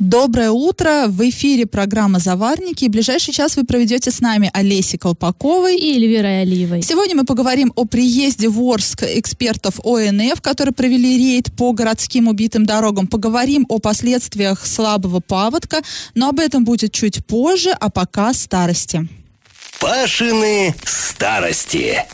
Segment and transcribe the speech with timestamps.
[0.00, 1.04] Доброе утро!
[1.06, 2.84] В эфире программа «Заварники».
[2.84, 6.82] И ближайший час вы проведете с нами Олесей Колпаковой и Эльвирой Алиевой.
[6.82, 12.66] Сегодня мы поговорим о приезде в Орск экспертов ОНФ, которые провели рейд по городским убитым
[12.66, 13.06] дорогам.
[13.06, 15.80] Поговорим о последствиях слабого паводка,
[16.16, 19.08] но об этом будет чуть позже, а пока старости.
[19.78, 22.04] Пашины старости.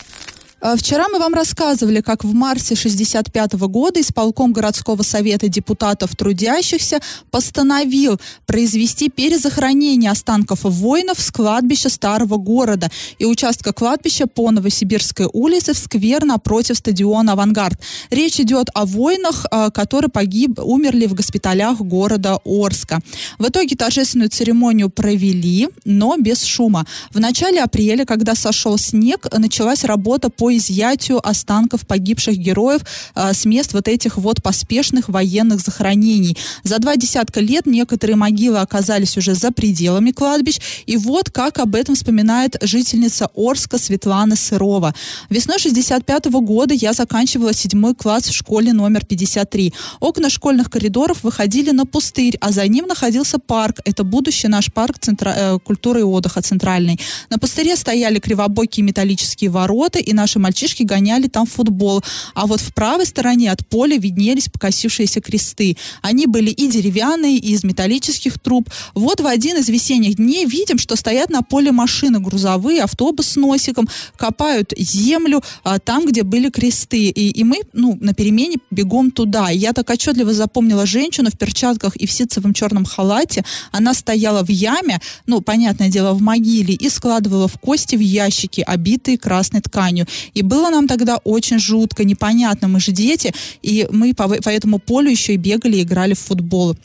[0.61, 7.01] Э, вчера мы вам рассказывали, как в марте 65 года исполком городского совета депутатов трудящихся
[7.31, 15.73] постановил произвести перезахоронение останков воинов с кладбища старого города и участка кладбища по Новосибирской улице
[15.73, 17.81] в сквер напротив стадиона «Авангард».
[18.11, 23.01] Речь идет о воинах, э, которые погиб, умерли в госпиталях города Орска.
[23.39, 26.87] В итоге торжественную церемонию провели, но без шума.
[27.13, 32.83] В начале апреля, когда сошел снег, началась работа по изъятию останков погибших героев
[33.15, 36.37] э, с мест вот этих вот поспешных военных захоронений.
[36.65, 40.59] За два десятка лет некоторые могилы оказались уже за пределами кладбищ.
[40.87, 44.95] И вот как об этом вспоминает жительница Орска Светлана Сырова.
[45.31, 49.73] Весной 65 -го года я заканчивала седьмой класс в школе номер 53.
[50.01, 53.81] Окна школьных коридоров выходили на пустырь, а за ним находился парк.
[53.85, 55.35] Это будущий наш парк центра...
[55.37, 56.99] э, культуры и отдыха центральный.
[57.31, 62.03] На пустыре стояли кривобокие металлические ворота, и наши мальчишки гоняли там футбол.
[62.35, 65.77] А вот в правой стороне от поля виднелись покосившиеся кресты.
[66.03, 68.69] Они были и деревянные, и из металлических труб.
[68.95, 73.37] Вот в один из весенних дней видим, что стоят на поле машины грузовые, автобус с
[73.37, 77.09] носиком, копают землю а, там, где были кресты.
[77.09, 79.51] И, и мы, ну, на перемене бегом туда.
[79.51, 83.45] Я так отчетливо запомнила женщину в перчатках и в ситцевом черном халате.
[83.73, 88.63] Она стояла в яме, ну, понятное дело, в могиле, и складывала в кости в ящики,
[88.67, 90.07] обитые красной тканью.
[90.35, 93.33] И было нам тогда очень жутко, непонятно, мы же дети,
[93.63, 96.77] и мы по, по этому полю еще и бегали, играли в футбол.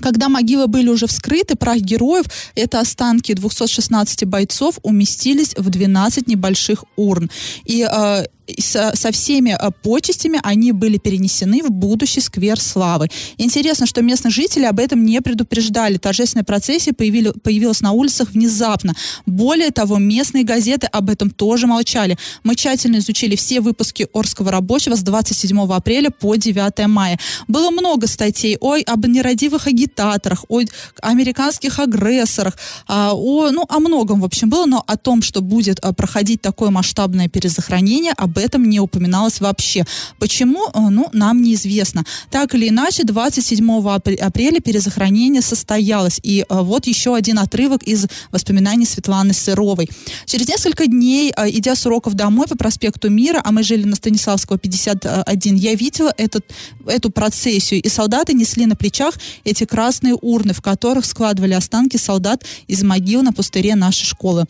[0.00, 6.84] Когда могилы были уже вскрыты, прах героев, это останки 216 бойцов, уместились в 12 небольших
[6.96, 7.30] урн.
[7.64, 8.24] И э,
[8.58, 13.08] со, со всеми э, почестями они были перенесены в будущий сквер славы.
[13.38, 15.96] Интересно, что местные жители об этом не предупреждали.
[15.96, 18.94] Торжественная процессия появили, появилась на улицах внезапно.
[19.26, 22.18] Более того, местные газеты об этом тоже молчали.
[22.42, 27.18] Мы тщательно изучили все выпуски Орского рабочего с 27 апреля по 9 мая.
[27.48, 30.60] Было много статей ой, об нерадивых агитаторах, о
[31.02, 32.56] американских агрессорах,
[32.86, 36.40] а, о, ну, о многом, в общем, было, но о том, что будет а, проходить
[36.40, 39.84] такое масштабное перезахоронение, об об этом не упоминалось вообще.
[40.18, 40.66] Почему?
[40.74, 42.04] Э, ну, нам неизвестно.
[42.30, 43.80] Так или иначе, 27
[44.20, 46.18] апреля перезахоронение состоялось.
[46.22, 49.88] И э, вот еще один отрывок из воспоминаний Светланы Сыровой.
[50.26, 53.94] Через несколько дней, э, идя с уроков домой по проспекту Мира, а мы жили на
[53.94, 56.44] Станиславского 51, я видела этот,
[56.86, 57.80] эту процессию.
[57.82, 59.14] И солдаты несли на плечах
[59.44, 64.46] эти красные урны, в которых складывали останки солдат из могил на пустыре нашей школы.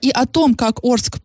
[0.00, 1.18] И о том, как Орск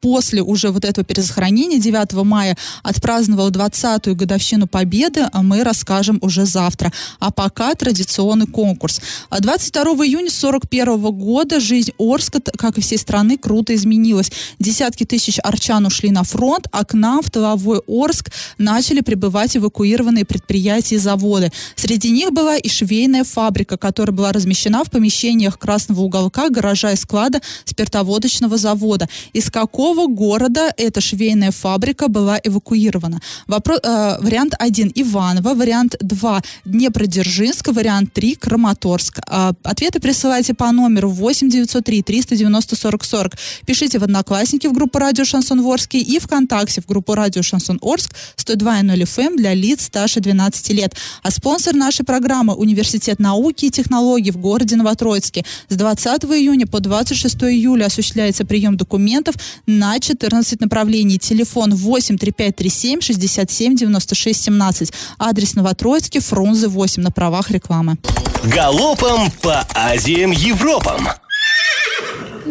[0.00, 6.46] после уже вот этого перезахоронения 9 мая отпраздновал 20-ю годовщину Победы, а мы расскажем уже
[6.46, 6.92] завтра.
[7.18, 9.00] А пока традиционный конкурс.
[9.30, 14.30] 22 июня 41 года жизнь Орска, как и всей страны, круто изменилась.
[14.58, 20.24] Десятки тысяч арчан ушли на фронт, а к нам в тыловой Орск начали прибывать эвакуированные
[20.24, 21.52] предприятия и заводы.
[21.76, 26.96] Среди них была и швейная фабрика, которая была размещена в помещениях Красного уголка, гаража и
[26.96, 29.08] склада спиртоводочного завода.
[29.32, 33.20] Из какого города эта швейная фабрика была эвакуирована?
[33.46, 39.18] Вопрос, э, вариант 1 Иваново, вариант 2 Днепродзержинск, вариант 3 Краматорск.
[39.18, 43.32] Э, ответы присылайте по номеру 8 903 390 40 40.
[43.66, 48.14] Пишите в Одноклассники в группу Радио Шансон Орский и ВКонтакте в группу Радио Шансон Орск
[48.36, 50.94] 102.0 FM эм для лиц старше 12 лет.
[51.22, 55.44] А спонсор нашей программы Университет науки и технологий в городе Новотроицке.
[55.68, 59.34] С 20 июня по 26 июля осуществляется прием документов
[59.66, 61.18] на 14 направлений.
[61.18, 64.92] Телефон 8 3537 67 96 17.
[65.18, 67.96] Адрес Новотроицкий, Фрунзе 8 на правах рекламы.
[68.44, 71.08] Галопом по Азиям Европам!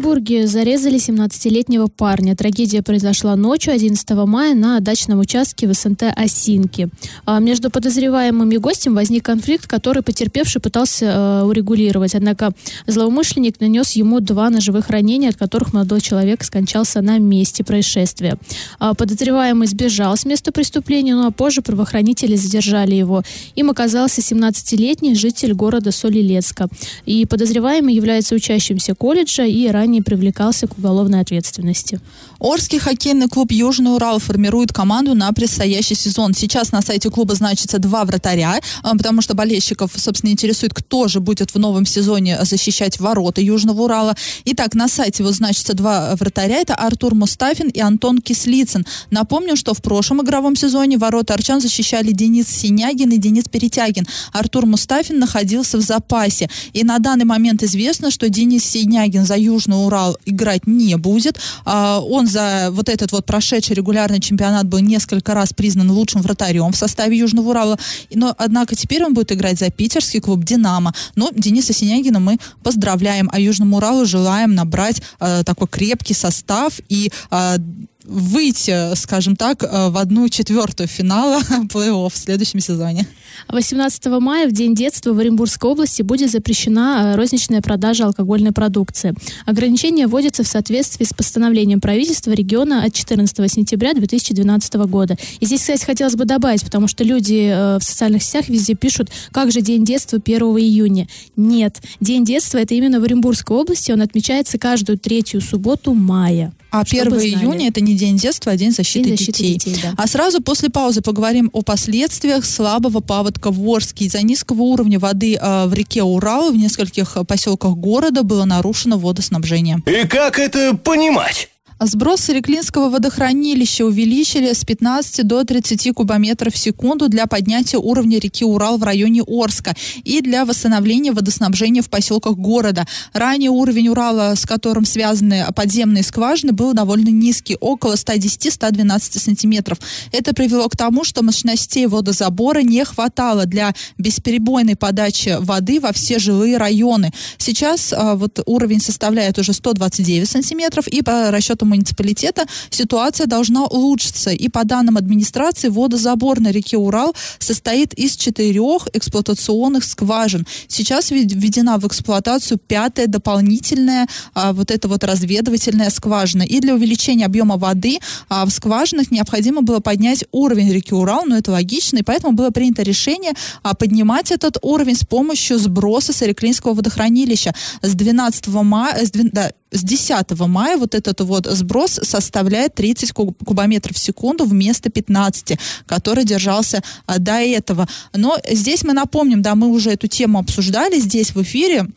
[0.02, 2.36] Оренбурге зарезали 17-летнего парня.
[2.36, 6.90] Трагедия произошла ночью 11 мая на дачном участке в СНТ Осинки.
[7.26, 12.16] А между подозреваемым и гостем возник конфликт, который потерпевший пытался э, урегулировать.
[12.16, 12.52] Однако
[12.88, 18.40] злоумышленник нанес ему два ножевых ранения, от которых молодой человек скончался на месте происшествия.
[18.80, 23.22] А подозреваемый сбежал с места преступления, ну а позже правоохранители задержали его.
[23.56, 26.70] Им оказался 17-летний житель города Солилецка.
[27.06, 32.00] И подозреваемый является учащимся колледжа и ранее привлекался к уголовной ответственности.
[32.42, 36.34] Орский хоккейный клуб «Южный Урал» формирует команду на предстоящий сезон.
[36.34, 41.20] Сейчас на сайте клуба значится два вратаря, а, потому что болельщиков, собственно, интересует, кто же
[41.20, 44.16] будет в новом сезоне защищать ворота Южного Урала.
[44.46, 46.58] Итак, на сайте вот значится два вратаря.
[46.58, 48.88] Это Артур Мустафин и Антон Кислицын.
[49.12, 54.08] Напомню, что в прошлом игровом сезоне ворота Арчан защищали Денис Синягин и Денис Перетягин.
[54.34, 56.50] Артур Мустафин находился в запасе.
[56.74, 61.40] И на данный момент известно, что Денис Синягин за Южный Урал играть не будет.
[61.66, 66.72] А, он за вот этот вот прошедший регулярный чемпионат был несколько раз признан лучшим вратарем
[66.72, 67.78] в составе Южного Урала.
[68.14, 70.94] Но, однако, теперь он будет играть за питерский клуб «Динамо».
[71.16, 77.12] Но Дениса Синягина мы поздравляем, а Южному Уралу желаем набрать э, такой крепкий состав и
[77.30, 77.58] э,
[78.04, 83.08] выйти, скажем так, э, в одну четвертую финала плей-офф в следующем сезоне.
[83.48, 89.14] 18 мая, в День детства в Оренбургской области, будет запрещена э, розничная продажа алкогольной продукции.
[89.46, 95.18] Ограничение вводится в соответствии с постановлением правительства региона от 14 сентября 2012 года.
[95.40, 99.10] И здесь, кстати, хотелось бы добавить, потому что люди э, в социальных сетях везде пишут,
[99.32, 101.08] как же День детства 1 июня.
[101.36, 106.54] Нет, День детства это именно в Оренбургской области, он отмечается каждую третью субботу мая.
[106.72, 109.54] А 1 июня это не День детства, а День защиты, День защиты детей.
[109.74, 109.94] детей да.
[109.96, 114.06] А сразу после паузы поговорим о последствиях слабого паводка в Орске.
[114.06, 119.84] Из-за низкого уровня воды э, в реке Урал в нескольких поселках города было нарушено водоснабжение.
[119.86, 121.51] И как это понимать?
[121.84, 128.46] Сброс Реклинского водохранилища увеличили с 15 до 30 кубометров в секунду для поднятия уровня реки
[128.46, 132.86] Урал в районе Орска и для восстановления водоснабжения в поселках города.
[133.14, 139.80] Ранее уровень Урала, с которым связаны подземные скважины, был довольно низкий, около 110-112 сантиметров.
[140.12, 146.20] Это привело к тому, что мощностей водозабора не хватало для бесперебойной подачи воды во все
[146.20, 147.12] жилые районы.
[147.40, 154.32] Сейчас а, вот уровень составляет уже 129 сантиметров, и по расчетам муниципалитета ситуация должна улучшиться.
[154.32, 160.46] И по данным администрации, водозабор на реке Урал состоит из четырех эксплуатационных скважин.
[160.68, 166.44] Сейчас введена в эксплуатацию пятая дополнительная а, вот эта вот разведывательная скважина.
[166.44, 171.38] И для увеличения объема воды а, в скважинах необходимо было поднять уровень реки Урал, но
[171.38, 173.34] это логично, и поэтому было принято решение
[173.64, 177.54] а, поднимать этот уровень с помощью сброса с Иреклинского водохранилища.
[177.82, 183.96] С 12 мая, с, да, с 10 мая вот этот вот сброс составляет 30 кубометров
[183.96, 187.88] в секунду вместо 15, который держался а, до этого.
[188.14, 191.88] Но здесь мы напомним, да, мы уже эту тему обсуждали здесь в эфире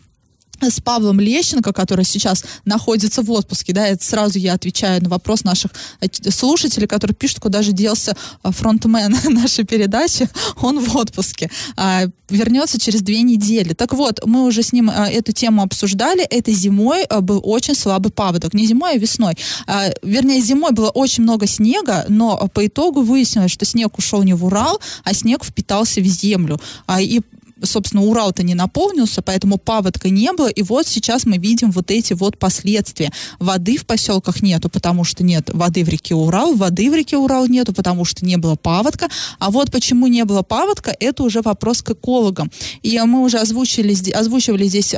[0.61, 5.45] с Павлом Лещенко, который сейчас находится в отпуске, да, это сразу я отвечаю на вопрос
[5.45, 10.29] наших э, слушателей, которые пишут, куда же делся э, фронтмен нашей передачи,
[10.61, 13.75] он в отпуске, а, вернется через две недели.
[13.75, 18.13] Так вот, мы уже с ним а, эту тему обсуждали, этой зимой был очень слабый
[18.13, 19.35] паводок, не зимой, а весной.
[19.67, 24.35] А, вернее, зимой было очень много снега, но по итогу выяснилось, что снег ушел не
[24.35, 26.61] в Урал, а снег впитался в землю.
[26.87, 27.21] А, и
[27.65, 32.13] собственно, Урал-то не наполнился, поэтому паводка не было, и вот сейчас мы видим вот эти
[32.13, 33.13] вот последствия.
[33.39, 37.47] Воды в поселках нету, потому что нет воды в реке Урал, воды в реке Урал
[37.47, 39.09] нету, потому что не было паводка,
[39.39, 42.51] а вот почему не было паводка, это уже вопрос к экологам.
[42.83, 44.95] И мы уже озвучили, озвучивали здесь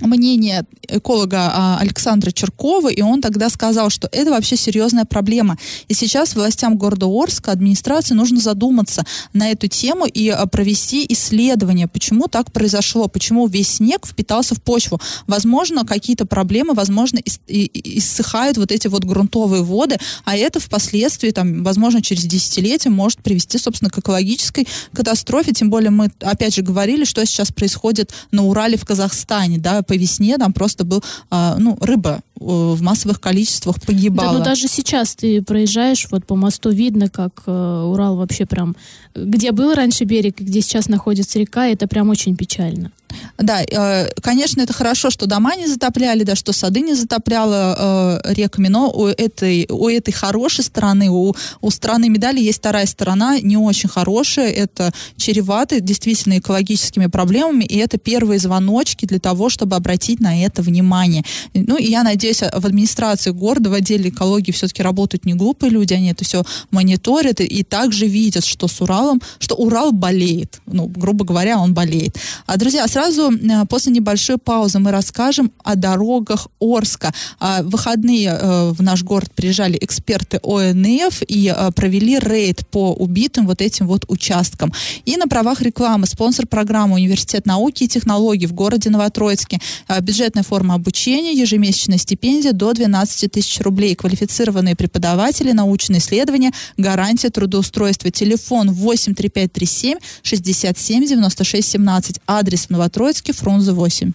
[0.00, 5.56] мнение эколога а, Александра Черкова, и он тогда сказал, что это вообще серьезная проблема.
[5.88, 11.86] И сейчас властям города Орска, администрации нужно задуматься на эту тему и а, провести исследование,
[11.86, 15.00] почему так произошло, почему весь снег впитался в почву.
[15.26, 22.02] Возможно, какие-то проблемы, возможно, иссыхают вот эти вот грунтовые воды, а это впоследствии, там, возможно,
[22.02, 25.52] через десятилетия может привести, собственно, к экологической катастрофе.
[25.52, 29.94] Тем более мы, опять же, говорили, что сейчас происходит на Урале в Казахстане, да, по
[29.94, 34.32] весне там просто был, а, ну, рыба э, в массовых количествах погибала.
[34.32, 38.76] Да, ну даже сейчас ты проезжаешь, вот по мосту видно, как э, Урал вообще прям,
[39.14, 42.90] где был раньше берег, где сейчас находится река, это прям очень печально.
[43.38, 48.32] Да, э, конечно, это хорошо, что дома не затопляли, да, что сады не затопляло э,
[48.34, 53.40] реками, но у этой, у этой хорошей стороны, у, у стороны медали есть вторая сторона,
[53.40, 59.76] не очень хорошая, это чревато действительно экологическими проблемами, и это первые звоночки для того, чтобы
[59.76, 61.24] обратить на это внимание.
[61.54, 65.94] Ну, и я надеюсь, в администрации города, в отделе экологии все-таки работают не глупые люди,
[65.94, 70.86] они это все мониторят и, и также видят, что с Уралом, что Урал болеет, ну,
[70.86, 72.16] грубо говоря, он болеет.
[72.46, 77.12] А, друзья, сразу э, после небольшой паузы мы расскажем о дорогах Орска.
[77.38, 82.92] А, в выходные э, в наш город приезжали эксперты ОНФ и э, провели рейд по
[82.92, 84.72] убитым вот этим вот участкам.
[85.04, 89.60] И на правах рекламы спонсор программы Университет науки и технологий в городе Новотроицке.
[90.00, 93.94] Бюджетная форма обучения, ежемесячная стипендия до 12 тысяч рублей.
[93.94, 98.10] Квалифицированные преподаватели, научные исследования, гарантия трудоустройства.
[98.10, 102.20] Телефон 83537 67 96 17.
[102.26, 104.12] Адрес в Новотроицке, Фрунзе 8.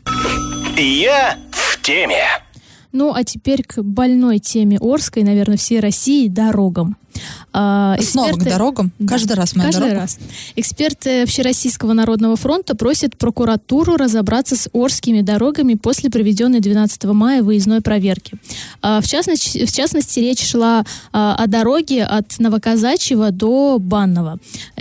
[0.78, 2.24] Я в теме.
[2.94, 6.96] Ну, а теперь к больной теме Орской, наверное, всей России– дорогам.
[7.52, 8.12] А, эксперты...
[8.12, 8.92] Снова к дорогам?
[9.00, 9.14] Да.
[9.14, 10.02] Каждый раз моя Каждый дорога?
[10.02, 10.20] раз.
[10.56, 17.82] Эксперты Общероссийского народного фронта просят прокуратуру разобраться с Орскими дорогами после проведенной 12 мая выездной
[17.82, 18.34] проверки.
[18.82, 24.38] А, в, частности, в частности, речь шла а, о дороге от Новоказачьего до Банного.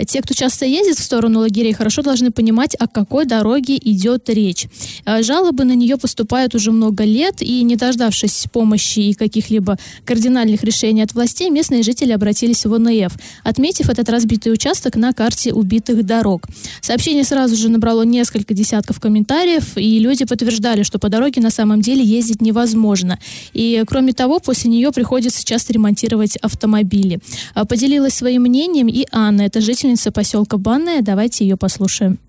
[0.07, 4.67] Те, кто часто ездит в сторону лагерей, хорошо должны понимать, о какой дороге идет речь.
[5.05, 11.01] Жалобы на нее поступают уже много лет, и не дождавшись помощи и каких-либо кардинальных решений
[11.01, 13.13] от властей, местные жители обратились в ОНФ,
[13.43, 16.47] отметив этот разбитый участок на карте убитых дорог.
[16.81, 21.81] Сообщение сразу же набрало несколько десятков комментариев, и люди подтверждали, что по дороге на самом
[21.81, 23.19] деле ездить невозможно.
[23.53, 27.19] И, кроме того, после нее приходится часто ремонтировать автомобили.
[27.53, 31.01] А, поделилась своим мнением и Анна, это жительница поселка Банная.
[31.01, 32.19] Давайте ее послушаем.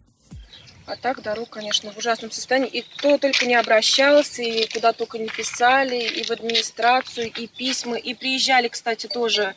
[0.91, 2.69] А так дорог, конечно, в ужасном состоянии.
[2.69, 7.97] И кто только не обращался, и куда только не писали, и в администрацию, и письма,
[7.97, 9.55] и приезжали, кстати, тоже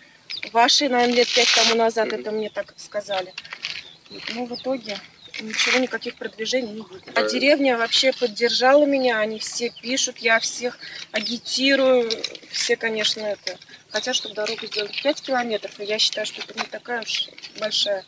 [0.52, 3.34] Ваши, наверное, лет пять тому назад это мне так сказали.
[4.36, 4.98] Ну, в итоге
[5.42, 7.18] ничего, никаких продвижений не будет.
[7.18, 10.78] А деревня вообще поддержала меня, они все пишут, я всех
[11.12, 12.12] агитирую,
[12.52, 13.58] все, конечно, это
[13.90, 18.06] хотят, чтобы дорогу сделали 5 километров, я считаю, что это не такая уж большая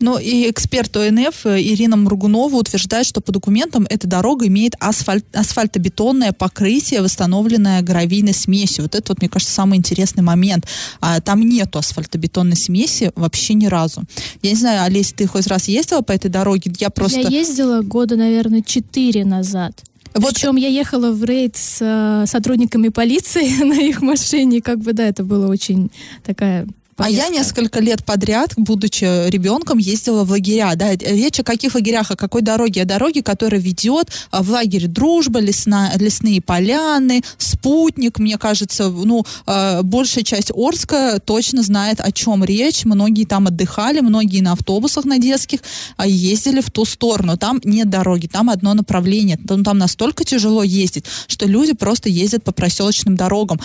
[0.00, 5.24] но и эксперт ОНФ э, Ирина Мургунова утверждает, что по документам эта дорога имеет асфальт,
[5.34, 8.84] асфальтобетонное покрытие, восстановленное гравийной смесью.
[8.84, 10.66] Вот это, вот, мне кажется, самый интересный момент.
[11.00, 14.02] А, там нету асфальтобетонной смеси вообще ни разу.
[14.42, 16.72] Я не знаю, Олеся, ты хоть раз ездила по этой дороге?
[16.78, 17.20] Я просто...
[17.20, 19.82] Я ездила года, наверное, четыре назад.
[20.14, 20.34] Вот.
[20.34, 25.04] Причем я ехала в рейд с э, сотрудниками полиции на их машине, как бы, да,
[25.04, 25.90] это было очень
[26.24, 27.26] такая Поездка.
[27.26, 30.74] А я несколько лет подряд, будучи ребенком, ездила в лагеря.
[30.76, 30.92] Да?
[30.94, 32.82] Речь о каких лагерях, о какой дороге?
[32.82, 38.18] О дороге, которая ведет а, в лагерь Дружба, лесна, лесные поляны, спутник.
[38.18, 42.84] Мне кажется, ну, а, большая часть Орска точно знает, о чем речь.
[42.84, 45.60] Многие там отдыхали, многие на автобусах на детских
[45.96, 47.36] а, ездили в ту сторону.
[47.36, 49.36] Там нет дороги, там одно направление.
[49.36, 53.58] Там, там настолько тяжело ездить, что люди просто ездят по проселочным дорогам.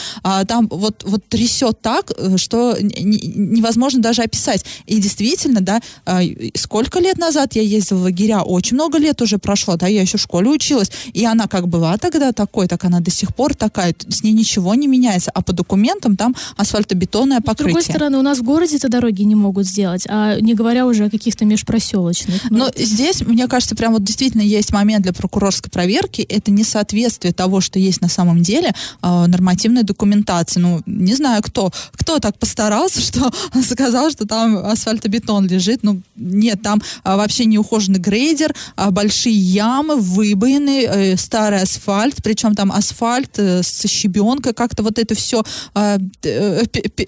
[0.47, 2.75] Там вот, вот трясет так, э, что
[3.21, 4.65] невозможно даже описать.
[4.85, 6.21] И действительно, да, а,
[6.55, 10.17] сколько лет назад я ездила в лагеря, очень много лет уже прошло, да, я еще
[10.17, 13.95] в школе училась, и она как была тогда такой, так она до сих пор такая,
[14.07, 17.81] с ней ничего не меняется, а по документам там асфальтобетонное покрытие.
[17.81, 20.85] С другой стороны, у нас в городе это дороги не могут сделать, а не говоря
[20.85, 22.41] уже о каких-то межпроселочных.
[22.49, 27.33] Ну, Но здесь, мне кажется, прям вот действительно есть момент для прокурорской проверки, это несоответствие
[27.33, 30.59] того, что есть на самом деле э, нормативной документации.
[30.59, 33.31] Ну, не знаю, кто, кто так постарался, что
[33.63, 35.83] сказал, что там асфальтобетон лежит.
[35.83, 42.55] Ну, нет, там а, вообще неухоженный грейдер, а, большие ямы, выбоины, э, старый асфальт, причем
[42.55, 46.65] там асфальт э, с щебенкой, как-то вот это все а, э,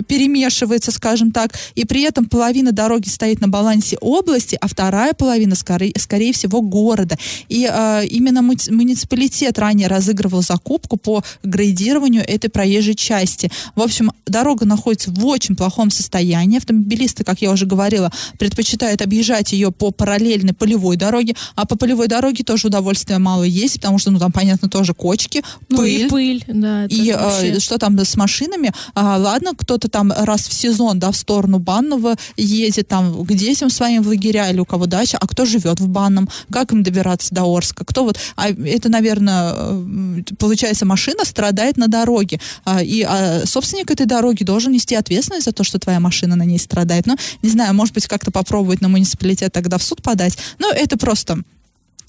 [0.07, 5.55] перемешивается, скажем так, и при этом половина дороги стоит на балансе области, а вторая половина,
[5.55, 7.17] скорее, скорее всего, города.
[7.49, 13.51] И а, именно муниципалитет ранее разыгрывал закупку по грейдированию этой проезжей части.
[13.75, 16.57] В общем, дорога находится в очень плохом состоянии.
[16.57, 22.07] Автомобилисты, как я уже говорила, предпочитают объезжать ее по параллельной полевой дороге, а по полевой
[22.07, 26.05] дороге тоже удовольствия мало есть, потому что, ну, там, понятно, тоже кочки, ну, пыль.
[26.05, 26.85] и пыль, да.
[26.85, 28.71] И э, что там с машинами?
[28.93, 33.69] А, ладно, кто-то там раз в сезон, да, в сторону Банного едет, там, к детям
[33.69, 36.29] своим в лагеря или у кого дача, а кто живет в Банном?
[36.51, 37.85] Как им добираться до Орска?
[37.85, 38.17] Кто вот...
[38.35, 44.43] А это, наверное, э, получается, машина страдает на дороге, а, и а, собственник этой дороги
[44.43, 47.05] должен нести ответственность за то, что твоя машина на ней страдает.
[47.05, 50.37] Ну, не знаю, может быть, как-то попробовать на муниципалитет тогда в суд подать.
[50.59, 51.39] Но это просто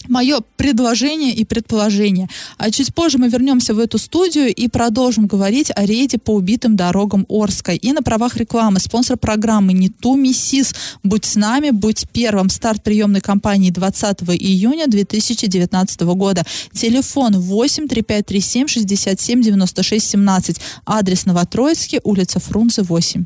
[0.09, 2.29] мое предложение и предположение.
[2.59, 6.77] А чуть позже мы вернемся в эту студию и продолжим говорить о рейде по убитым
[6.77, 7.77] дорогам Орской.
[7.77, 10.75] И на правах рекламы спонсор программы «Не ту миссис».
[11.03, 12.49] Будь с нами, будь первым.
[12.49, 16.45] Старт приемной кампании 20 июня 2019 года.
[16.73, 20.61] Телефон 8 3537 67 96 17.
[20.87, 23.25] Адрес Новотроицкий, улица Фрунзе, 8.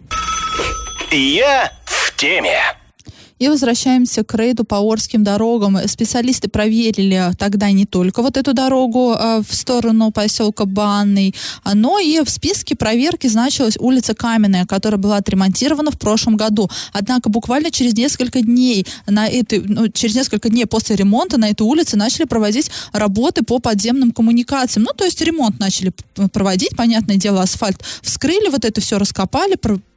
[1.12, 2.58] Я в теме.
[3.38, 5.76] И возвращаемся к рейду по Орским дорогам.
[5.86, 11.98] Специалисты проверили тогда не только вот эту дорогу э, в сторону поселка Банный, а, но
[11.98, 16.70] и в списке проверки значилась улица Каменная, которая была отремонтирована в прошлом году.
[16.92, 21.62] Однако буквально через несколько дней на этой, ну, через несколько дней после ремонта на этой
[21.62, 24.84] улице начали проводить работы по подземным коммуникациям.
[24.84, 25.92] Ну, то есть ремонт начали
[26.32, 29.56] проводить, понятное дело, асфальт вскрыли, вот это все раскопали,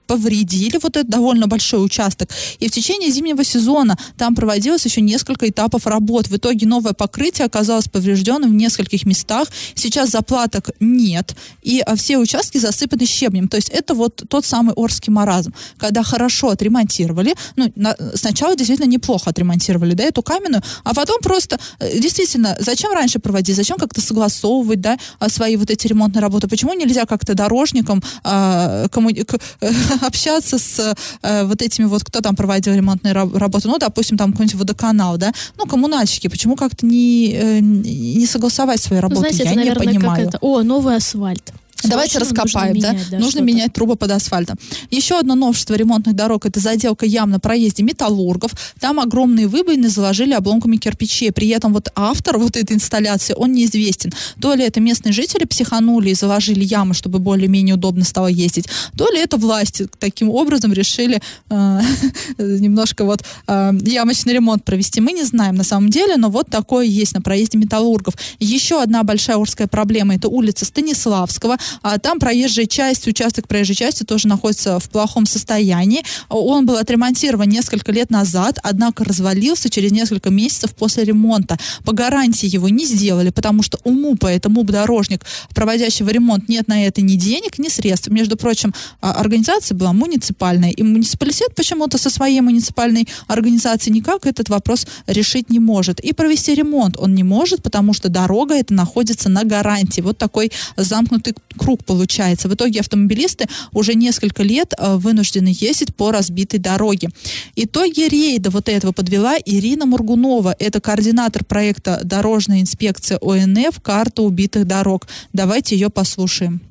[0.10, 2.30] повредили вот этот довольно большой участок.
[2.58, 6.30] И в течение зимнего сезона там проводилось еще несколько этапов работ.
[6.30, 9.50] В итоге новое покрытие оказалось поврежденным в нескольких местах.
[9.75, 11.36] Сейчас заплаток нет.
[11.62, 13.48] И а, все участки засыпаны щебнем.
[13.48, 15.54] То есть это вот тот самый Орский маразм.
[15.78, 21.60] Когда хорошо отремонтировали, ну, на, сначала действительно неплохо отремонтировали, да, эту каменную, а потом просто,
[21.80, 26.48] э, действительно, зачем раньше проводить, зачем как-то согласовывать, да, а, свои вот эти ремонтные работы,
[26.48, 29.24] почему нельзя как-то дорожникам э, коммуни-
[30.08, 34.60] общаться с э, вот этими вот, кто там проводил ремонтные работы, ну, допустим, там какой-нибудь
[34.60, 39.51] водоканал, да, ну, коммунальщики, почему как-то не, э, не согласовать свои работы, ну, знаете, я
[39.51, 40.25] это, наверное, не понимаю.
[40.25, 40.38] Как это?
[40.41, 41.53] О, новый асфальт.
[41.83, 42.93] Давайте раскопаем, нужно да?
[42.93, 44.57] Менять, да нужно менять трубы под асфальтом.
[44.89, 48.51] Еще одно новшество ремонтных дорог это заделка ям на проезде металлургов.
[48.79, 51.31] Там огромные выбоины заложили обломками кирпичей.
[51.31, 54.12] При этом вот автор вот этой инсталляции, он неизвестен.
[54.41, 58.65] То ли это местные жители психанули и заложили ямы, чтобы более-менее удобно стало ездить,
[58.98, 61.79] то ли это власти таким образом решили э,
[62.38, 65.01] немножко вот э, ямочный ремонт провести.
[65.01, 68.15] Мы не знаем на самом деле, но вот такое есть на проезде металлургов.
[68.39, 71.57] Еще одна большая урская проблема это улица Станиславского.
[71.81, 76.03] А там проезжая часть, участок проезжей части тоже находится в плохом состоянии.
[76.29, 81.57] Он был отремонтирован несколько лет назад, однако развалился через несколько месяцев после ремонта.
[81.85, 86.85] По гарантии его не сделали, потому что у МУПа, это МУП-дорожник, проводящего ремонт, нет на
[86.85, 88.09] это ни денег, ни средств.
[88.09, 94.49] Между прочим, а, организация была муниципальная, и муниципалитет почему-то со своей муниципальной организацией никак этот
[94.49, 95.99] вопрос решить не может.
[95.99, 100.01] И провести ремонт он не может, потому что дорога это находится на гарантии.
[100.01, 102.48] Вот такой замкнутый круг получается.
[102.48, 107.10] В итоге автомобилисты уже несколько лет э, вынуждены ездить по разбитой дороге.
[107.56, 110.56] Итоги рейда вот этого подвела Ирина Мургунова.
[110.58, 113.82] Это координатор проекта «Дорожная инспекция ОНФ.
[113.82, 115.08] Карта убитых дорог».
[115.34, 116.62] Давайте ее послушаем.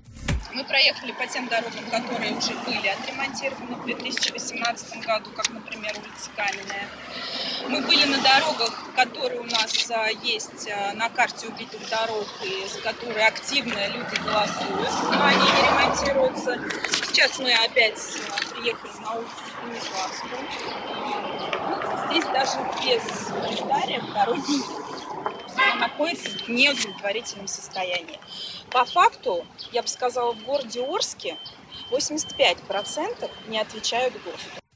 [0.58, 6.30] Мы проехали по тем дорогам, которые уже были отремонтированы в 2018 году, как, например, улица
[6.34, 6.88] Каменная.
[7.68, 12.66] Мы были на дорогах, которые у нас а, есть а, на карте убитых дорог, и
[12.74, 16.58] за которые активно люди голосуют, но они не ремонтируются.
[17.06, 20.40] Сейчас мы опять а, приехали на улицу Станиславскую.
[22.10, 24.87] Здесь даже без комментариев дороги
[25.58, 28.18] она находится в неудовлетворительном состоянии.
[28.70, 31.36] По факту, я бы сказала, в городе Орске
[31.90, 34.67] 85% не отвечают ГОСТу.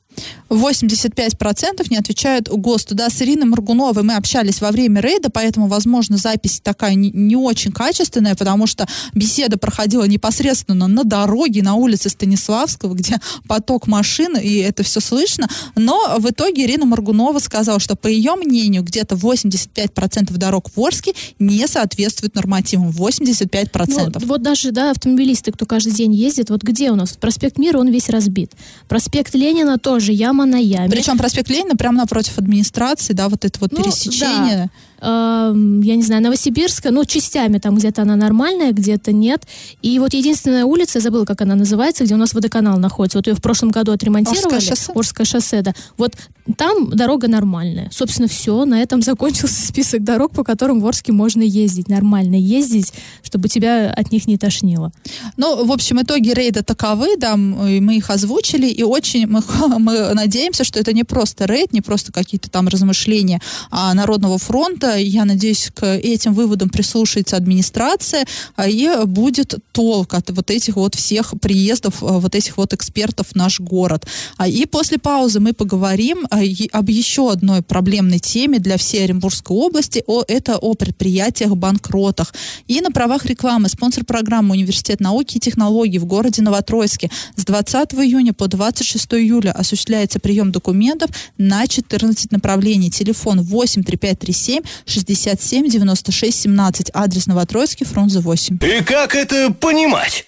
[0.52, 2.94] 85% не отвечают ГОСТу.
[2.94, 7.36] Да, с Ириной Моргуновой мы общались во время рейда, поэтому, возможно, запись такая не, не
[7.36, 13.16] очень качественная, потому что беседа проходила непосредственно на дороге, на улице Станиславского, где
[13.48, 15.48] поток машин, и это все слышно.
[15.74, 21.14] Но в итоге Ирина Моргунова сказала, что, по ее мнению, где-то 85% дорог в Орске
[21.38, 22.90] не соответствуют нормативам.
[22.90, 24.18] 85%.
[24.20, 27.16] Ну, вот даже, да, автомобилисты, кто каждый день ездит, вот где у нас?
[27.16, 28.52] Проспект Мира, он весь разбит.
[28.88, 30.88] Проспект Ленина тоже, яма прямо на яме.
[30.88, 34.56] Причем проспект Ленина прямо напротив администрации, да, вот это вот ну, пересечение.
[34.56, 34.70] Да
[35.02, 39.42] я не знаю, Новосибирска, ну, частями там где-то она нормальная, где-то нет.
[39.82, 43.18] И вот единственная улица, я забыла, как она называется, где у нас водоканал находится.
[43.18, 44.56] Вот ее в прошлом году отремонтировали.
[44.56, 44.92] Орское шоссе?
[44.94, 45.74] Орское шоссе, да.
[45.96, 46.14] Вот
[46.56, 47.88] там дорога нормальная.
[47.92, 48.64] Собственно, все.
[48.64, 51.88] На этом закончился список дорог, по которым в Орске можно ездить.
[51.88, 54.92] Нормально ездить, чтобы тебя от них не тошнило.
[55.36, 59.42] Ну, в общем, итоги рейда таковы, да, мы их озвучили, и очень мы,
[59.78, 64.91] мы надеемся, что это не просто рейд, не просто какие-то там размышления а Народного фронта,
[64.96, 68.26] я надеюсь, к этим выводам прислушается администрация,
[68.56, 73.28] а, и будет толк от вот этих вот всех приездов, а, вот этих вот экспертов
[73.28, 74.06] в наш город.
[74.36, 76.26] А, и после паузы мы поговорим
[76.72, 82.34] об еще одной проблемной теме для всей Оренбургской области, о, это о предприятиях-банкротах.
[82.68, 87.94] И на правах рекламы спонсор программы Университет науки и технологий в городе Новотроицке с 20
[87.94, 92.90] июня по 26 июля осуществляется прием документов на 14 направлений.
[92.90, 96.90] Телефон 83537 67 96 17.
[96.94, 98.58] Адрес Новотроицкий, Фрунзе 8.
[98.62, 100.26] И как это понимать?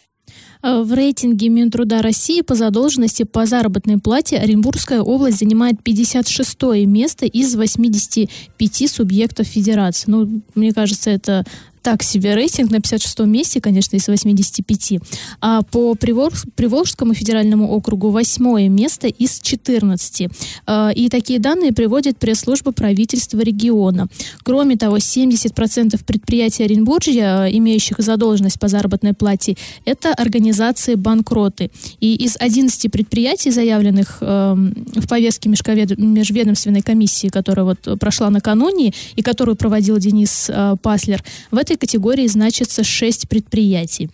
[0.62, 7.26] Э, В рейтинге Минтруда России по задолженности по заработной плате Оренбургская область занимает 56 место
[7.26, 10.04] из 85 субъектов федерации.
[10.10, 11.44] Ну, мне кажется, это
[11.84, 15.00] так себе рейтинг на 56 месте, конечно, из 85.
[15.42, 20.28] А по Приволж- Приволжскому федеральному округу восьмое место из 14.
[20.66, 24.06] А, И такие данные приводит пресс-служба правительства региона.
[24.42, 31.70] Кроме того, 70% предприятий Оренбуржья, имеющих задолженность по заработной плате, это организации банкроты.
[32.00, 39.22] И из 11 предприятий, заявленных эм, в повестке межведомственной комиссии, которая вот прошла накануне и
[39.22, 44.10] которую проводил Денис э, Паслер, в этой категории значится 6 предприятий.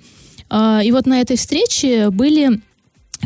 [0.48, 2.60] А, И вот на этой встрече были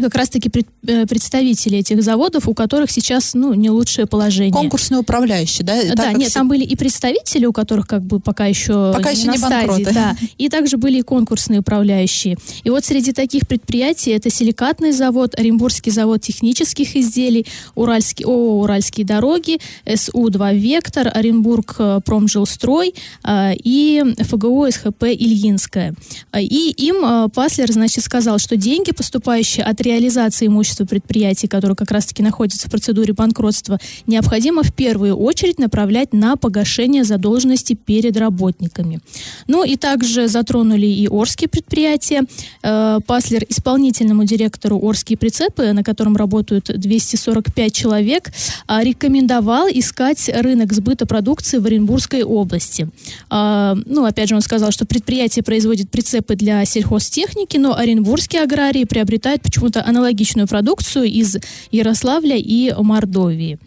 [0.00, 0.50] как раз-таки
[0.86, 4.52] э, представители этих заводов, у которых сейчас, ну, не лучшее положение.
[4.52, 5.80] Конкурсный управляющий, да?
[5.94, 9.10] Да, Так нет, все- там были и представители, у которых как бы пока еще Пока
[9.10, 9.94] еще на не стадии, банкроты.
[9.94, 12.36] да, и также были и конкурсные управляющие.
[12.64, 19.06] И вот среди таких предприятий это силикатный завод, Оренбургский завод технических изделий, Уральский ООО «Уральские
[19.06, 25.94] дороги», СУ-2 «Вектор», Оренбург э, «Промжилстрой» э, и ФГО СХП «Ильинская».
[26.36, 32.22] И им Паслер, значит, сказал, что деньги, поступающие от реализации имущества предприятий, которые как раз-таки
[32.22, 39.00] находятся в процедуре банкротства, необходимо в первую очередь направлять на погашение задолженности перед работниками.
[39.46, 42.22] Ну и также затронули и Орские предприятия.
[42.62, 48.32] Э, Паслер исполнительному директору Орские прицепы, на котором работают 245 человек,
[48.66, 52.88] а, рекомендовал искать рынок сбыта продукции в Оренбургской области.
[53.30, 58.84] А, Ну, опять же, он сказал, что предприятие производит прицепы для сельхозтехники, но оренбургские аграрии
[58.84, 61.36] приобретают почему-то аналогичную продукцию из
[61.70, 63.58] Ярославля и Мордовии.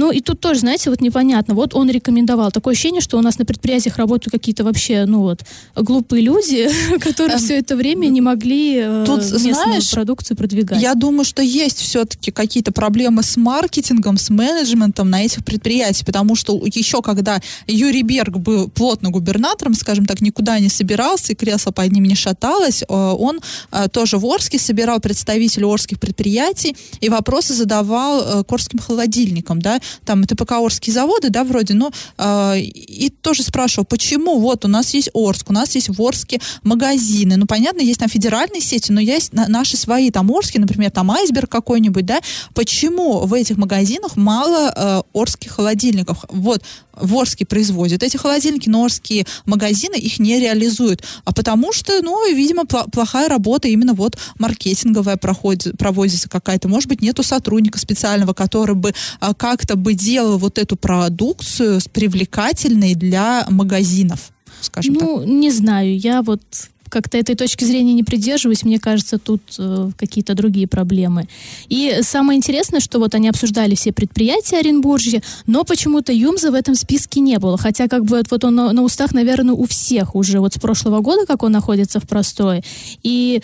[0.00, 1.54] Ну, и тут тоже, знаете, вот непонятно.
[1.54, 2.50] Вот он рекомендовал.
[2.50, 5.44] Такое ощущение, что у нас на предприятиях работают какие-то вообще, ну вот,
[5.76, 10.80] глупые люди, которые Эм, все это время не могли э, тут, знаешь, продукцию продвигать.
[10.80, 16.34] Я думаю, что есть все-таки какие-то проблемы с маркетингом, с менеджментом на этих предприятиях, потому
[16.34, 21.72] что еще когда Юрий Берг был плотно губернатором, скажем так, никуда не собирался, и кресло
[21.72, 27.10] под ним не шаталось, э, он э, тоже в Орске собирал представителей орских предприятий и
[27.10, 33.10] вопросы задавал к орским холодильникам, да, там ТПК Орские заводы, да, вроде, ну, э, и
[33.10, 34.38] тоже спрашивал, почему?
[34.38, 38.08] Вот у нас есть Орск, у нас есть в Орске магазины, ну, понятно, есть там
[38.08, 42.20] федеральные сети, но есть на- наши свои, там Орские, например, там Айсберг какой-нибудь, да,
[42.54, 46.24] почему в этих магазинах мало э, Орских холодильников?
[46.28, 46.62] Вот,
[47.00, 52.32] в Орске производят эти холодильники, но Орские магазины их не реализуют, а потому что, ну,
[52.32, 58.74] видимо, плохая работа именно вот маркетинговая проходит, проводится какая-то, может быть, нету сотрудника специального, который
[58.74, 65.02] бы а, как-то бы делал вот эту продукцию привлекательной для магазинов, скажем так.
[65.02, 66.42] Ну, не знаю, я вот
[66.90, 68.64] как-то этой точки зрения не придерживаюсь.
[68.64, 71.28] Мне кажется, тут э, какие-то другие проблемы.
[71.68, 76.74] И самое интересное, что вот они обсуждали все предприятия Оренбуржья, но почему-то Юмза в этом
[76.74, 77.56] списке не было.
[77.56, 81.00] Хотя как бы вот он на, на устах, наверное, у всех уже вот с прошлого
[81.00, 82.62] года, как он находится в простое.
[83.02, 83.42] И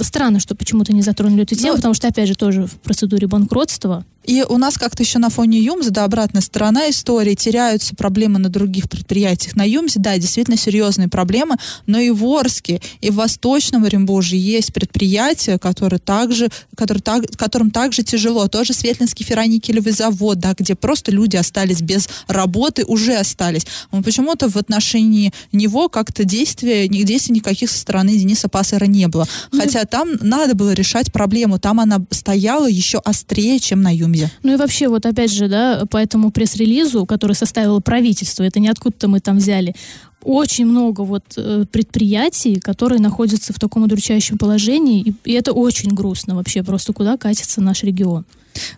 [0.00, 3.26] странно, что почему-то не затронули эту тему, Ну, потому что, опять же, тоже в процедуре
[3.26, 4.04] банкротства.
[4.26, 8.48] И у нас как-то еще на фоне Юмза, да, обратная сторона истории, теряются проблемы на
[8.48, 9.54] других предприятиях.
[9.54, 14.72] На Юмзе, да, действительно серьезные проблемы, но и в Орске, и в Восточном Оренбурге есть
[14.72, 18.48] предприятия, которые также, которые так, которым также тяжело.
[18.48, 23.66] Тоже Светлинский ферроникелевый завод, да, где просто люди остались без работы, уже остались.
[23.92, 29.28] Но почему-то в отношении него как-то действия, действий никаких со стороны Дениса Пассера не было.
[29.52, 34.15] Хотя там надо было решать проблему, там она стояла еще острее, чем на Юмзе.
[34.42, 38.68] Ну и вообще, вот опять же, да, по этому пресс-релизу, который составило правительство, это не
[38.68, 39.74] откуда-то мы там взяли,
[40.22, 45.90] очень много вот э, предприятий, которые находятся в таком удручающем положении, и, и это очень
[45.90, 48.24] грустно вообще, просто куда катится наш регион.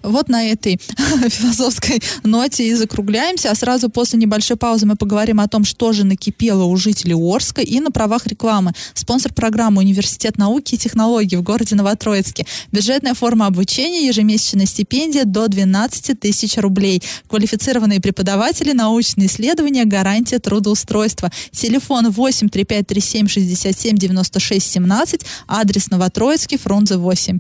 [0.03, 0.79] Вот на этой
[1.29, 3.51] философской ноте и закругляемся.
[3.51, 7.61] А сразу после небольшой паузы мы поговорим о том, что же накипело у жителей Орска
[7.61, 8.73] и на правах рекламы.
[8.95, 12.47] Спонсор программы Университет науки и технологий в городе Новотроицке.
[12.73, 17.03] Бюджетная форма обучения, ежемесячная стипендия до 12 тысяч рублей.
[17.29, 21.31] Квалифицированные преподаватели, научные исследования, гарантия трудоустройства.
[21.53, 27.39] Телефон 8 3537 67 96 17, адрес Новотроицкий, Фрунзе 8.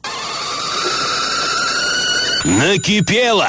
[2.44, 3.48] Накипело!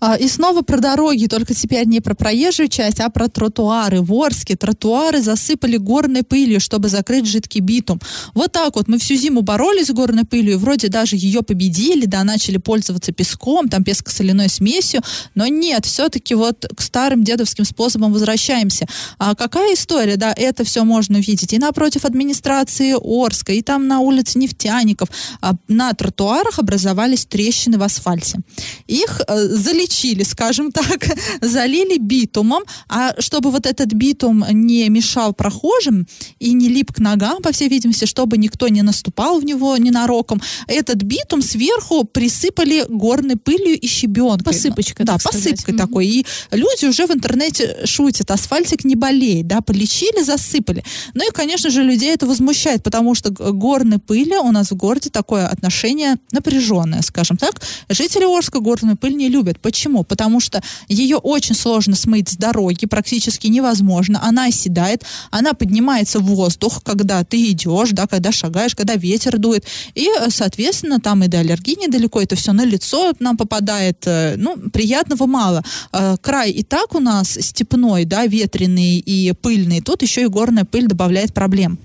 [0.00, 4.02] А, И снова про дороги, только теперь не про проезжую часть, а про тротуары.
[4.02, 8.00] В Орске тротуары засыпали горной пылью, чтобы закрыть жидкий битум.
[8.34, 12.06] Вот так вот мы всю зиму боролись с горной пылью, и вроде даже ее победили,
[12.06, 15.02] да, начали пользоваться песком, там песко-соляной смесью,
[15.34, 18.86] но нет, все-таки вот к старым дедовским способам возвращаемся.
[19.18, 24.00] А какая история, да, это все можно увидеть и напротив администрации Орска, и там на
[24.00, 25.08] улице Нефтяников.
[25.40, 28.40] А на тротуарах образовались трещины в асфальте.
[28.86, 29.48] Их э,
[29.86, 31.06] залечили, скажем так,
[31.40, 36.06] залили битумом, а чтобы вот этот битум не мешал прохожим
[36.38, 40.40] и не лип к ногам, по всей видимости, чтобы никто не наступал в него ненароком,
[40.66, 44.44] этот битум сверху присыпали горной пылью и щебенкой.
[44.44, 45.50] Посыпочка, Да, так сказать.
[45.50, 45.86] посыпкой Мгм.
[45.86, 46.06] такой.
[46.06, 50.84] И люди уже в интернете шутят, асфальтик не болеет, да, полечили, засыпали.
[51.14, 55.10] Ну и, конечно же, людей это возмущает, потому что горной пыли у нас в городе
[55.10, 57.60] такое отношение напряженное, скажем так.
[57.88, 59.58] Жители Орска горную пыль не любят.
[59.60, 59.75] Почему?
[60.04, 64.20] Потому что ее очень сложно смыть с дороги, практически невозможно.
[64.22, 69.64] Она оседает, она поднимается в воздух, когда ты идешь, да, когда шагаешь, когда ветер дует.
[69.94, 74.06] И, соответственно, там и до аллергии недалеко, это все на лицо нам попадает.
[74.06, 75.62] э, Ну, приятного мало.
[75.92, 79.80] Э, Край и так у нас степной, да, ветреный и пыльный.
[79.80, 81.78] Тут еще и горная пыль добавляет проблем.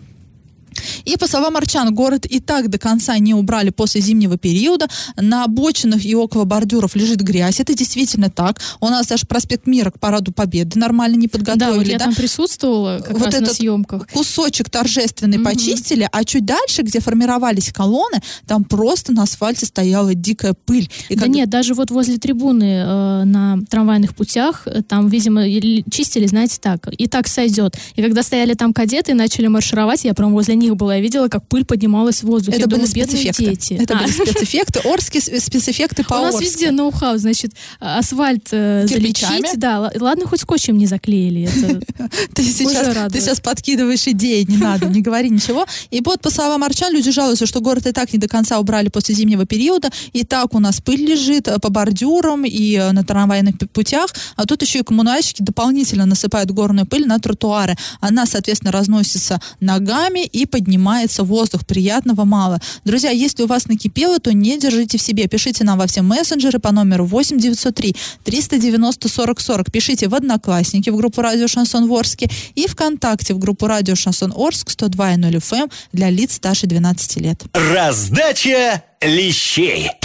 [1.05, 4.87] И по словам Арчан, город и так до конца не убрали после зимнего периода.
[5.17, 7.59] На обочинах и около бордюров лежит грязь.
[7.59, 8.59] Это действительно так.
[8.79, 11.91] У нас даже проспект Мира к Параду Победы нормально не Да, вот подготовили.
[11.91, 12.05] я да?
[12.05, 14.07] там присутствовала как Вот раз на этот съемках.
[14.07, 15.45] Кусочек торжественный Мгм.
[15.45, 20.89] почистили, а чуть дальше, где формировались колонны, там просто на асфальте стояла дикая пыль.
[21.09, 25.43] И Да когда- нет, даже вот возле трибуны э, на трамвайных путях, э, там, видимо,
[25.91, 27.75] чистили, знаете, так, и так сойдет.
[27.95, 31.27] И когда стояли там кадеты и начали маршировать, я прям возле них была, я видела,
[31.27, 32.53] как пыль поднималась в воздух.
[32.53, 33.43] Это я были бедные спецэффекты.
[33.45, 33.73] дети.
[33.73, 34.01] Это А.
[34.01, 34.79] были спецэффекты.
[34.83, 39.57] Орские спецэффекты по У нас везде ноу-хау, значит, асфальт э, залечить.
[39.57, 41.49] Да, ладно, хоть скотчем не заклеили.
[42.33, 45.65] Ты сейчас, подкидываешь идеи, не надо, не говори ничего.
[45.89, 48.89] И вот, по словам Арчан, люди жалуются, что город и так не до конца убрали
[48.89, 53.03] после зимнего периода, и так у нас пыль лежит э, по бордюрам и э, на
[53.03, 57.75] трамвайных путях, а тут еще и коммунальщики дополнительно насыпают горную пыль на тротуары.
[57.99, 61.65] Она, соответственно, разносится ногами и поднимается воздух.
[61.65, 62.59] Приятного мало.
[62.85, 65.27] Друзья, если у вас накипело, то не держите в себе.
[65.27, 69.71] Пишите нам во все мессенджеры по номеру 8 903 390 40 40.
[69.71, 74.69] Пишите в Одноклассники в группу Радио Шансон Ворске и ВКонтакте в группу Радио Шансон Орск
[74.69, 77.43] 102.0 FM эм для лиц старше 12 лет.
[77.53, 80.00] Раздача лещей.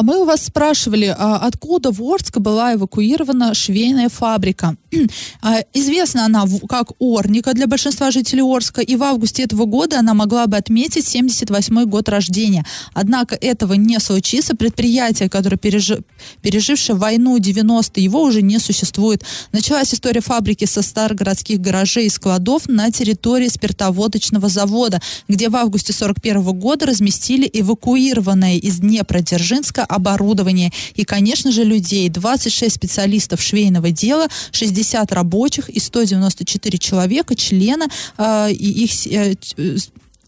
[0.00, 4.76] А мы у вас спрашивали, а откуда в Орск была эвакуирована швейная фабрика.
[5.42, 10.12] А, Известна она как Орника для большинства жителей Орска, и в августе этого года она
[10.14, 12.64] могла бы отметить 78 год рождения.
[12.92, 14.54] Однако этого не случится.
[14.54, 16.02] Предприятие, которое пережи-
[16.42, 19.24] пережившее войну 90 его уже не существует.
[19.52, 25.92] Началась история фабрики со старогородских гаражей и складов на территории спиртоводочного завода, где в августе
[25.92, 32.08] 41 года разместили эвакуированное из Днепродзержинска оборудование и, конечно же, людей.
[32.08, 39.54] 26 специалистов швейного дела, 60 рабочих и 194 человека, члена э, и их э, ч-
[39.56, 39.76] э,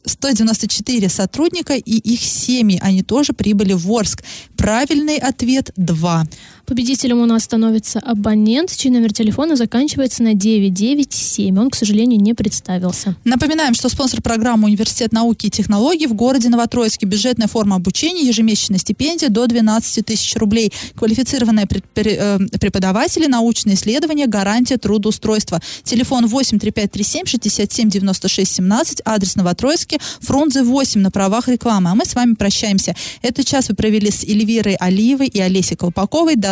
[0.05, 4.25] 194 сотрудника и их семьи, они тоже прибыли в Орск.
[4.57, 6.25] Правильный ответ 2.
[6.66, 11.59] Победителем у нас становится абонент, чей номер телефона заканчивается на 997.
[11.59, 13.16] Он, к сожалению, не представился.
[13.25, 17.07] Напоминаем, что спонсор программы Университет науки и технологий в городе Новотроицке.
[17.07, 20.72] Бюджетная форма обучения, ежемесячная стипендия до 12 тысяч рублей.
[20.94, 25.61] Квалифицированные э, преподаватели, научные исследования, гарантия трудоустройства.
[25.83, 31.90] Телефон 8 3537 67 96 17, адрес Новотроицке, Фрунзе 8 на правах рекламы.
[31.90, 32.94] А мы с вами прощаемся.
[33.20, 36.37] Этот час вы провели с Эльвирой Алиевой и Олесей Колпаковой.
[36.37, 36.52] До